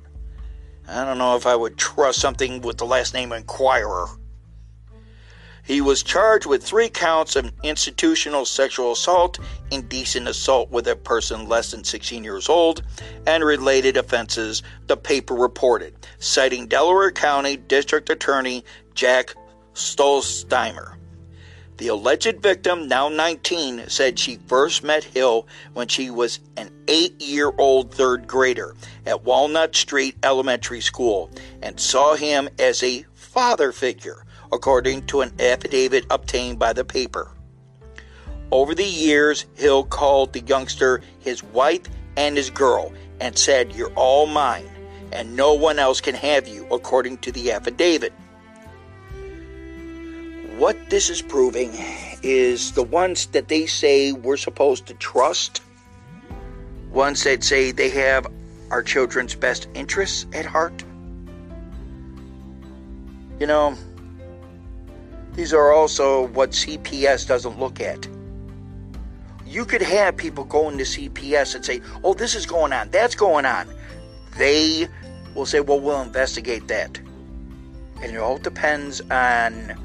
I 0.88 1.04
don't 1.04 1.18
know 1.18 1.36
if 1.36 1.46
I 1.46 1.54
would 1.54 1.76
trust 1.76 2.18
something 2.18 2.62
with 2.62 2.78
the 2.78 2.86
last 2.86 3.12
name 3.12 3.32
Inquirer. 3.32 4.08
He 5.62 5.82
was 5.82 6.02
charged 6.02 6.46
with 6.46 6.64
three 6.64 6.88
counts 6.88 7.36
of 7.36 7.52
institutional 7.62 8.46
sexual 8.46 8.92
assault, 8.92 9.38
indecent 9.70 10.26
assault 10.26 10.70
with 10.70 10.88
a 10.88 10.96
person 10.96 11.46
less 11.46 11.72
than 11.72 11.84
16 11.84 12.24
years 12.24 12.48
old, 12.48 12.82
and 13.26 13.44
related 13.44 13.98
offenses, 13.98 14.62
the 14.86 14.96
paper 14.96 15.34
reported, 15.34 15.94
citing 16.18 16.68
Delaware 16.68 17.10
County 17.10 17.58
District 17.58 18.08
Attorney 18.08 18.64
Jack 18.94 19.34
Stollsteimer. 19.74 20.97
The 21.78 21.86
alleged 21.86 22.42
victim, 22.42 22.88
now 22.88 23.08
19, 23.08 23.84
said 23.86 24.18
she 24.18 24.40
first 24.48 24.82
met 24.82 25.04
Hill 25.04 25.46
when 25.74 25.86
she 25.86 26.10
was 26.10 26.40
an 26.56 26.72
eight 26.88 27.22
year 27.22 27.52
old 27.56 27.94
third 27.94 28.26
grader 28.26 28.74
at 29.06 29.22
Walnut 29.22 29.76
Street 29.76 30.16
Elementary 30.24 30.80
School 30.80 31.30
and 31.62 31.78
saw 31.78 32.16
him 32.16 32.48
as 32.58 32.82
a 32.82 33.06
father 33.14 33.70
figure, 33.70 34.26
according 34.50 35.06
to 35.06 35.20
an 35.20 35.32
affidavit 35.38 36.04
obtained 36.10 36.58
by 36.58 36.72
the 36.72 36.84
paper. 36.84 37.30
Over 38.50 38.74
the 38.74 38.82
years, 38.82 39.46
Hill 39.54 39.84
called 39.84 40.32
the 40.32 40.40
youngster 40.40 41.00
his 41.20 41.44
wife 41.44 41.82
and 42.16 42.36
his 42.36 42.50
girl 42.50 42.92
and 43.20 43.38
said, 43.38 43.72
You're 43.72 43.94
all 43.94 44.26
mine, 44.26 44.68
and 45.12 45.36
no 45.36 45.54
one 45.54 45.78
else 45.78 46.00
can 46.00 46.16
have 46.16 46.48
you, 46.48 46.66
according 46.72 47.18
to 47.18 47.30
the 47.30 47.52
affidavit. 47.52 48.12
What 50.58 50.90
this 50.90 51.08
is 51.08 51.22
proving 51.22 51.70
is 52.24 52.72
the 52.72 52.82
ones 52.82 53.26
that 53.26 53.46
they 53.46 53.64
say 53.64 54.10
we're 54.10 54.36
supposed 54.36 54.86
to 54.86 54.94
trust, 54.94 55.62
ones 56.90 57.22
that 57.22 57.44
say 57.44 57.70
they 57.70 57.88
have 57.88 58.26
our 58.72 58.82
children's 58.82 59.36
best 59.36 59.68
interests 59.74 60.26
at 60.32 60.44
heart. 60.44 60.84
You 63.38 63.46
know, 63.46 63.76
these 65.34 65.54
are 65.54 65.72
also 65.72 66.26
what 66.26 66.50
CPS 66.50 67.28
doesn't 67.28 67.60
look 67.60 67.80
at. 67.80 68.08
You 69.46 69.64
could 69.64 69.82
have 69.82 70.16
people 70.16 70.42
go 70.42 70.68
into 70.68 70.82
CPS 70.82 71.54
and 71.54 71.64
say, 71.64 71.80
oh, 72.02 72.14
this 72.14 72.34
is 72.34 72.46
going 72.46 72.72
on, 72.72 72.90
that's 72.90 73.14
going 73.14 73.46
on. 73.46 73.68
They 74.36 74.88
will 75.36 75.46
say, 75.46 75.60
well, 75.60 75.78
we'll 75.78 76.02
investigate 76.02 76.66
that. 76.66 76.98
And 78.02 78.12
it 78.12 78.18
all 78.18 78.38
depends 78.38 79.00
on 79.02 79.78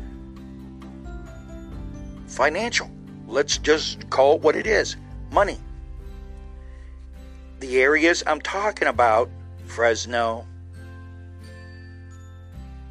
financial. 2.33 2.89
Let's 3.27 3.57
just 3.57 4.09
call 4.09 4.35
it 4.35 4.41
what 4.41 4.55
it 4.55 4.67
is 4.67 4.95
money. 5.31 5.59
The 7.59 7.79
areas 7.79 8.23
I'm 8.27 8.41
talking 8.41 8.87
about 8.87 9.29
Fresno, 9.65 10.45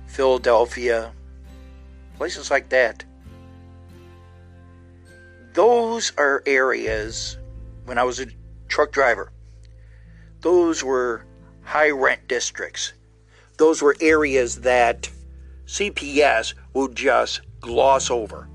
Philadelphia, 0.06 1.12
places 2.16 2.50
like 2.50 2.68
that. 2.70 3.04
Those 5.52 6.12
are 6.16 6.42
areas, 6.46 7.36
when 7.84 7.98
I 7.98 8.04
was 8.04 8.20
a 8.20 8.26
truck 8.68 8.92
driver, 8.92 9.32
those 10.40 10.82
were 10.82 11.26
high 11.62 11.90
rent 11.90 12.26
districts. 12.28 12.94
Those 13.58 13.82
were 13.82 13.96
areas 14.00 14.62
that 14.62 15.10
CPS 15.66 16.54
would 16.72 16.96
just 16.96 17.42
gloss 17.60 18.10
over. 18.10 18.48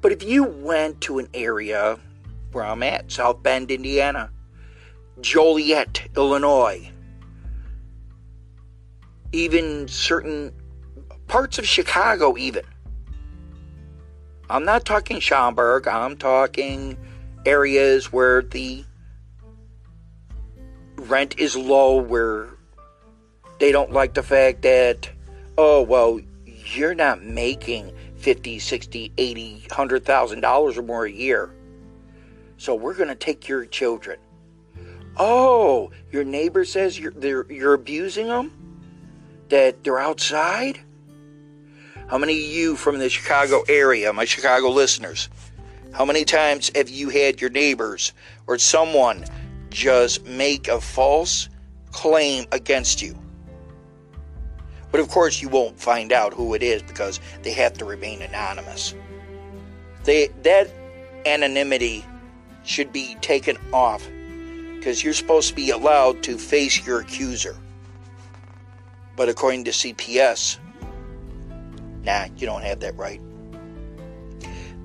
But 0.00 0.12
if 0.12 0.22
you 0.22 0.44
went 0.44 1.00
to 1.02 1.18
an 1.18 1.28
area 1.34 1.98
where 2.52 2.64
I'm 2.64 2.82
at, 2.82 3.10
South 3.10 3.42
Bend, 3.42 3.70
Indiana, 3.70 4.30
Joliet, 5.20 6.08
Illinois, 6.16 6.90
even 9.32 9.88
certain 9.88 10.52
parts 11.26 11.58
of 11.58 11.66
Chicago, 11.66 12.36
even. 12.36 12.64
I'm 14.48 14.64
not 14.64 14.84
talking 14.86 15.20
Schaumburg, 15.20 15.86
I'm 15.86 16.16
talking 16.16 16.96
areas 17.44 18.12
where 18.12 18.42
the 18.42 18.84
rent 20.96 21.38
is 21.38 21.56
low, 21.56 21.96
where 21.96 22.48
they 23.58 23.72
don't 23.72 23.92
like 23.92 24.14
the 24.14 24.22
fact 24.22 24.62
that, 24.62 25.10
oh, 25.58 25.82
well, 25.82 26.20
you're 26.46 26.94
not 26.94 27.22
making 27.22 27.92
50, 28.18 28.58
60, 28.58 29.12
80, 29.16 29.64
100,000 29.68 30.40
dollars 30.40 30.76
or 30.76 30.82
more 30.82 31.04
a 31.04 31.10
year. 31.10 31.50
So 32.56 32.74
we're 32.74 32.94
going 32.94 33.08
to 33.08 33.14
take 33.14 33.48
your 33.48 33.64
children. 33.64 34.18
Oh, 35.16 35.90
your 36.12 36.24
neighbor 36.24 36.64
says 36.64 36.98
you're 36.98 37.50
you're 37.50 37.74
abusing 37.74 38.28
them? 38.28 38.52
That 39.48 39.82
they're 39.82 39.98
outside? 39.98 40.80
How 42.08 42.18
many 42.18 42.32
of 42.32 42.50
you 42.50 42.76
from 42.76 42.98
the 42.98 43.08
Chicago 43.08 43.62
area, 43.68 44.12
my 44.12 44.24
Chicago 44.24 44.70
listeners, 44.70 45.28
how 45.92 46.04
many 46.04 46.24
times 46.24 46.70
have 46.74 46.88
you 46.88 47.08
had 47.08 47.40
your 47.40 47.50
neighbors 47.50 48.12
or 48.46 48.58
someone 48.58 49.24
just 49.70 50.24
make 50.26 50.68
a 50.68 50.80
false 50.80 51.48
claim 51.92 52.46
against 52.52 53.02
you? 53.02 53.18
But 54.90 55.00
of 55.00 55.08
course, 55.08 55.42
you 55.42 55.48
won't 55.48 55.78
find 55.78 56.12
out 56.12 56.32
who 56.32 56.54
it 56.54 56.62
is 56.62 56.82
because 56.82 57.20
they 57.42 57.52
have 57.52 57.74
to 57.74 57.84
remain 57.84 58.22
anonymous. 58.22 58.94
They, 60.04 60.28
that 60.42 60.70
anonymity 61.26 62.04
should 62.64 62.92
be 62.92 63.16
taken 63.20 63.58
off 63.72 64.08
because 64.76 65.02
you're 65.04 65.14
supposed 65.14 65.48
to 65.48 65.54
be 65.54 65.70
allowed 65.70 66.22
to 66.22 66.38
face 66.38 66.86
your 66.86 67.00
accuser. 67.00 67.56
But 69.16 69.28
according 69.28 69.64
to 69.64 69.72
CPS, 69.72 70.58
nah, 72.04 72.26
you 72.36 72.46
don't 72.46 72.62
have 72.62 72.80
that 72.80 72.96
right. 72.96 73.20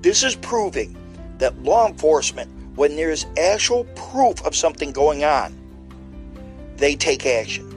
This 0.02 0.22
is 0.22 0.34
proving 0.36 0.96
that 1.38 1.62
law 1.62 1.86
enforcement, 1.86 2.50
when 2.76 2.96
there's 2.96 3.26
actual 3.38 3.84
proof 3.94 4.44
of 4.44 4.54
something 4.54 4.92
going 4.92 5.24
on, 5.24 5.54
they 6.76 6.96
take 6.96 7.24
action. 7.24 7.70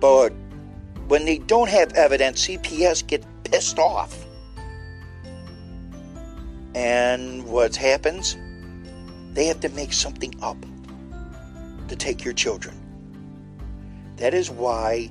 But 0.00 0.32
when 1.08 1.24
they 1.24 1.38
don't 1.38 1.68
have 1.70 1.92
evidence, 1.94 2.46
CPS 2.46 3.06
get 3.06 3.24
pissed 3.44 3.78
off. 3.78 4.26
And 6.74 7.46
what 7.46 7.74
happens? 7.74 8.36
They 9.32 9.46
have 9.46 9.60
to 9.60 9.70
make 9.70 9.92
something 9.92 10.34
up 10.42 10.58
to 11.88 11.96
take 11.96 12.24
your 12.24 12.34
children. 12.34 12.76
That 14.16 14.34
is 14.34 14.50
why 14.50 15.10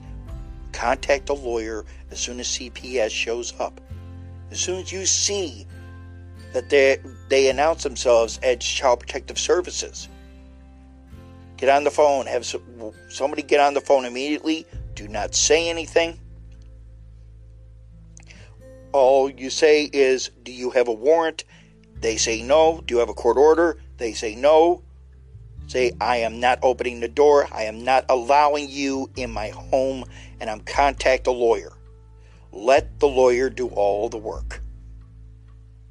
contact 0.72 1.30
a 1.30 1.34
lawyer 1.34 1.84
as 2.12 2.20
soon 2.20 2.40
as 2.40 2.48
CPS 2.48 3.10
shows 3.10 3.54
up. 3.60 3.82
As 4.52 4.60
soon 4.60 4.80
as 4.82 4.92
you 4.92 5.06
see 5.06 5.66
that 6.54 6.70
they 6.70 7.02
they 7.30 7.50
announce 7.50 7.84
themselves 7.84 8.40
as 8.44 8.60
Child 8.60 9.00
Protective 9.00 9.40
Services, 9.40 10.08
get 11.58 11.70
on 11.70 11.84
the 11.84 11.92
phone. 11.92 12.28
Have 12.28 12.46
somebody 13.10 13.42
get 13.42 13.60
on 13.60 13.74
the 13.74 13.82
phone 13.82 14.06
immediately 14.06 14.66
do 14.98 15.08
not 15.08 15.36
say 15.36 15.70
anything. 15.70 16.20
All 18.92 19.30
you 19.30 19.52
say 19.52 19.84
is, 19.84 20.32
Do 20.42 20.52
you 20.52 20.72
have 20.72 20.88
a 20.88 20.94
warrant? 20.94 21.44
They 22.02 22.18
say 22.18 22.42
no. 22.42 22.82
Do 22.84 22.96
you 22.96 23.00
have 23.00 23.10
a 23.10 23.14
court 23.14 23.38
order? 23.38 23.78
They 23.98 24.14
say 24.14 24.34
no. 24.34 24.82
Say, 25.68 25.92
I 26.02 26.18
am 26.18 26.40
not 26.40 26.60
opening 26.64 27.00
the 27.00 27.08
door. 27.08 27.48
I 27.52 27.64
am 27.64 27.84
not 27.84 28.06
allowing 28.10 28.70
you 28.70 29.12
in 29.16 29.30
my 29.30 29.50
home, 29.50 30.06
and 30.40 30.50
I'm 30.50 30.62
contact 30.62 31.28
a 31.28 31.32
lawyer. 31.32 31.74
Let 32.52 33.00
the 33.00 33.08
lawyer 33.08 33.52
do 33.52 33.68
all 33.68 34.10
the 34.10 34.18
work. 34.18 34.62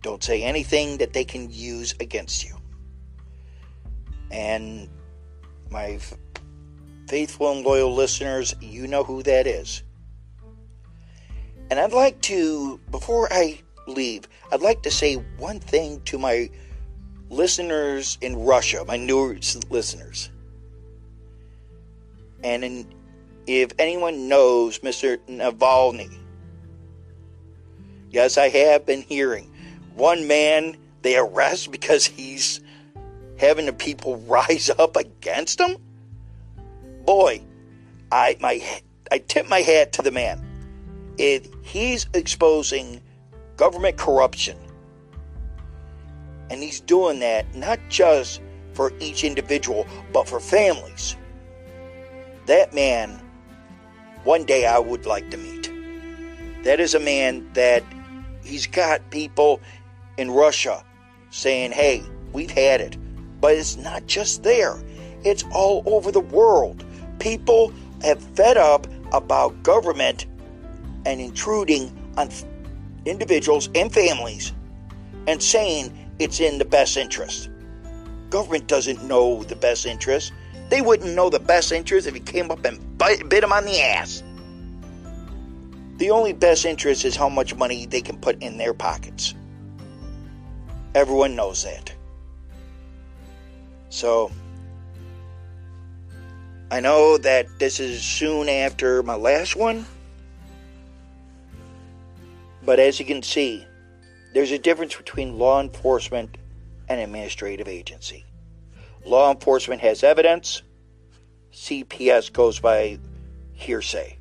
Don't 0.03 0.25
say 0.25 0.43
anything 0.43 0.97
that 0.99 1.13
they 1.13 1.25
can 1.25 1.49
use 1.53 1.95
against 2.01 2.45
you. 2.45 2.57
And 4.33 4.89
my 5.71 6.01
faithful 7.09 7.51
and 7.53 7.65
loyal 7.65 7.95
listeners, 7.95 8.55
you 8.61 8.87
know 8.87 9.05
who 9.05 9.23
that 9.23 9.47
is. 9.47 9.83
And 11.71 11.81
I'd 11.81 11.93
like 11.93 12.21
to, 12.23 12.79
before 12.91 13.29
I 13.33 13.61
leave, 13.87 14.29
I'd 14.53 14.63
like 14.63 14.83
to 14.83 14.91
say 14.91 15.15
one 15.39 15.61
thing 15.61 16.01
to 16.07 16.19
my 16.19 16.51
listeners 17.29 18.19
in 18.21 18.45
Russia, 18.45 18.85
my 18.87 18.97
newer 18.97 19.37
listeners. 19.71 20.31
And 22.45 22.65
in, 22.65 22.95
if 23.47 23.73
anyone 23.79 24.29
knows 24.29 24.81
Mr. 24.81 25.19
Navalny, 25.29 26.17
yes, 28.11 28.39
I 28.39 28.49
have 28.49 28.87
been 28.87 29.03
hearing 29.03 29.53
one 29.95 30.29
man 30.29 30.77
they 31.03 31.17
arrest 31.17 31.71
because 31.73 32.07
he's 32.07 32.61
having 33.39 33.67
the 33.67 33.73
people 33.73 34.17
rise 34.27 34.71
up 34.71 34.97
against 34.97 35.61
him 35.61 35.77
boy, 37.07 37.41
I 38.13 38.37
my 38.41 38.63
I 39.11 39.19
tip 39.19 39.49
my 39.49 39.61
hat 39.61 39.93
to 39.95 40.03
the 40.03 40.11
man. 40.11 40.43
If 41.17 41.49
he's 41.63 42.07
exposing 42.13 43.01
government 43.57 43.97
corruption, 43.97 44.59
and 46.51 46.63
he's 46.63 46.81
doing 46.81 47.21
that 47.21 47.55
not 47.55 47.79
just 47.89 48.41
for 48.75 48.93
each 49.01 49.25
individual, 49.25 49.87
but 50.13 50.29
for 50.29 50.41
families. 50.41 51.17
That 52.47 52.75
man, 52.75 53.21
one 54.25 54.45
day 54.45 54.67
I 54.67 54.79
would 54.79 55.07
like 55.07 55.31
to 55.31 55.37
meet. 55.37 55.71
That 56.65 56.79
is 56.79 56.95
a 56.95 57.01
man 57.01 57.49
that 57.55 57.83
he's 58.45 58.67
got 58.67 59.11
people 59.11 59.61
in 60.19 60.31
Russia 60.31 60.85
saying, 61.31 61.73
hey, 61.73 62.05
we've 62.33 62.51
had 62.51 62.81
it. 62.81 62.97
But 63.41 63.55
it's 63.55 63.77
not 63.77 64.07
just 64.07 64.43
there, 64.43 64.77
it's 65.25 65.45
all 65.53 65.83
over 65.87 66.13
the 66.13 66.21
world. 66.21 66.85
People 67.19 67.73
have 68.03 68.23
fed 68.35 68.57
up 68.57 68.87
about 69.13 69.63
government 69.63 70.27
and 71.05 71.21
intruding 71.21 71.93
on 72.17 72.29
individuals 73.05 73.69
and 73.75 73.93
families 73.93 74.53
and 75.27 75.43
saying 75.43 75.93
it's 76.19 76.41
in 76.41 76.59
the 76.59 76.65
best 76.65 76.97
interest. 76.97 77.49
Government 78.31 78.67
doesn't 78.67 79.03
know 79.05 79.43
the 79.45 79.57
best 79.57 79.87
interest. 79.87 80.33
They 80.69 80.81
wouldn't 80.81 81.15
know 81.15 81.31
the 81.31 81.39
best 81.39 81.73
interest 81.73 82.07
if 82.07 82.15
you 82.15 82.21
came 82.21 82.51
up 82.51 82.65
and 82.65 82.99
bit, 82.99 83.29
bit 83.29 83.41
them 83.41 83.53
on 83.53 83.65
the 83.65 83.81
ass. 83.81 84.23
The 85.99 86.11
only 86.11 86.33
best 86.33 86.67
interest 86.67 87.05
is 87.05 87.17
how 87.17 87.29
much 87.29 87.55
money 87.55 87.87
they 87.87 88.03
can 88.03 88.19
put 88.19 88.43
in 88.43 88.59
their 88.59 88.75
pockets. 88.75 89.35
Everyone 90.95 91.37
knows 91.37 91.63
that. 91.65 91.93
So, 93.89 94.31
I 96.71 96.81
know 96.81 97.17
that 97.19 97.47
this 97.59 97.79
is 97.79 98.03
soon 98.03 98.49
after 98.49 99.03
my 99.03 99.15
last 99.15 99.55
one. 99.55 99.87
But 102.65 102.81
as 102.81 102.99
you 102.99 103.07
can 103.07 103.23
see, 103.23 103.65
there's 104.35 104.51
a 104.51 104.59
difference 104.59 104.97
between 104.97 105.39
law 105.39 105.61
enforcement 105.61 106.37
and 106.89 107.01
administrative 107.01 107.69
agency. 107.69 108.25
Law 109.05 109.31
enforcement 109.31 109.81
has 109.83 110.03
evidence, 110.03 110.63
CPS 111.53 112.33
goes 112.33 112.59
by 112.59 112.99
hearsay. 113.53 114.19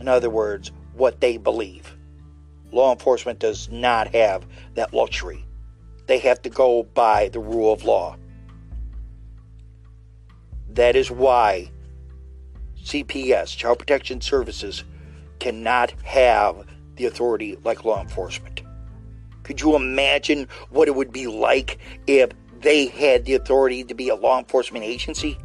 In 0.00 0.06
other 0.06 0.30
words, 0.30 0.70
what 0.94 1.20
they 1.20 1.36
believe. 1.36 1.96
Law 2.70 2.92
enforcement 2.92 3.40
does 3.40 3.68
not 3.68 4.14
have 4.14 4.46
that 4.74 4.94
luxury. 4.94 5.44
They 6.06 6.18
have 6.18 6.40
to 6.42 6.48
go 6.48 6.84
by 6.84 7.28
the 7.28 7.40
rule 7.40 7.72
of 7.72 7.84
law. 7.84 8.16
That 10.74 10.96
is 10.96 11.10
why 11.10 11.70
CPS, 12.82 13.56
Child 13.56 13.78
Protection 13.78 14.20
Services, 14.20 14.84
cannot 15.38 15.90
have 16.02 16.66
the 16.96 17.06
authority 17.06 17.58
like 17.62 17.84
law 17.84 18.00
enforcement. 18.00 18.62
Could 19.42 19.60
you 19.60 19.76
imagine 19.76 20.48
what 20.70 20.88
it 20.88 20.94
would 20.94 21.12
be 21.12 21.26
like 21.26 21.78
if 22.06 22.30
they 22.60 22.86
had 22.86 23.24
the 23.24 23.34
authority 23.34 23.84
to 23.84 23.94
be 23.94 24.08
a 24.08 24.14
law 24.14 24.38
enforcement 24.38 24.84
agency? 24.84 25.36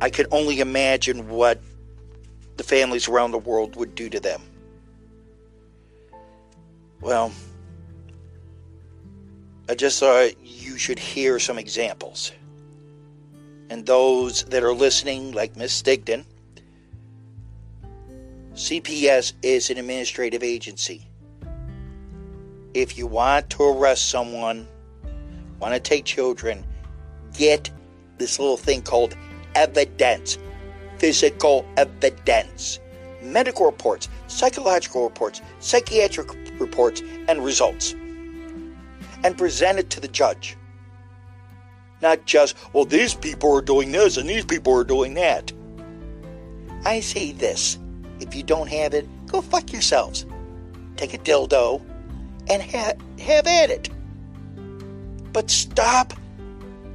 I 0.00 0.08
could 0.08 0.26
only 0.30 0.60
imagine 0.60 1.28
what 1.28 1.60
the 2.56 2.64
families 2.64 3.06
around 3.06 3.32
the 3.32 3.38
world 3.38 3.76
would 3.76 3.94
do 3.94 4.08
to 4.08 4.18
them. 4.18 4.40
Well, 7.00 7.32
I 9.70 9.74
just 9.76 10.00
thought 10.00 10.32
you 10.42 10.76
should 10.76 10.98
hear 10.98 11.38
some 11.38 11.56
examples. 11.56 12.32
And 13.68 13.86
those 13.86 14.42
that 14.46 14.64
are 14.64 14.74
listening, 14.74 15.30
like 15.30 15.56
Miss 15.56 15.80
Stigden, 15.80 16.24
CPS 18.52 19.32
is 19.42 19.70
an 19.70 19.78
administrative 19.78 20.42
agency. 20.42 21.06
If 22.74 22.98
you 22.98 23.06
want 23.06 23.48
to 23.50 23.62
arrest 23.62 24.10
someone, 24.10 24.66
want 25.60 25.72
to 25.74 25.78
take 25.78 26.04
children, 26.04 26.66
get 27.38 27.70
this 28.18 28.40
little 28.40 28.56
thing 28.56 28.82
called 28.82 29.16
evidence, 29.54 30.36
physical 30.98 31.64
evidence, 31.76 32.80
medical 33.22 33.66
reports, 33.66 34.08
psychological 34.26 35.04
reports, 35.04 35.40
psychiatric 35.60 36.28
reports, 36.58 37.02
and 37.28 37.44
results, 37.44 37.94
and 39.22 39.36
present 39.36 39.78
it 39.78 39.90
to 39.90 40.00
the 40.00 40.08
judge. 40.08 40.56
Not 42.02 42.24
just, 42.24 42.56
well, 42.72 42.84
these 42.84 43.14
people 43.14 43.54
are 43.54 43.60
doing 43.60 43.92
this 43.92 44.16
and 44.16 44.28
these 44.28 44.44
people 44.44 44.72
are 44.74 44.84
doing 44.84 45.14
that. 45.14 45.52
I 46.84 47.00
say 47.00 47.32
this 47.32 47.78
if 48.20 48.34
you 48.34 48.42
don't 48.42 48.68
have 48.68 48.94
it, 48.94 49.06
go 49.26 49.40
fuck 49.40 49.72
yourselves. 49.72 50.26
Take 50.96 51.14
a 51.14 51.18
dildo 51.18 51.82
and 52.48 52.62
ha- 52.62 52.94
have 53.18 53.46
at 53.46 53.70
it. 53.70 53.90
But 55.32 55.50
stop 55.50 56.14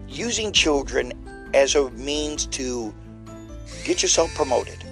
using 0.08 0.52
children 0.52 1.14
as 1.54 1.76
a 1.76 1.90
means 1.92 2.46
to 2.48 2.94
get 3.84 4.02
yourself 4.02 4.34
promoted. 4.36 4.84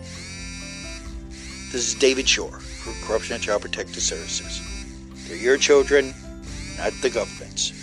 This 1.72 1.88
is 1.88 1.96
David 1.96 2.28
Shore 2.28 2.60
for 2.60 3.08
Corruption 3.08 3.36
and 3.36 3.44
Child 3.44 3.62
Protective 3.64 4.02
Services. 4.02 4.62
They're 5.28 5.38
your 5.38 5.58
children, 5.58 6.14
not 6.78 6.94
the 7.02 7.10
government's. 7.10 7.83